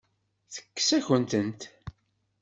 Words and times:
Tekkes-akent-tent. 0.53 1.61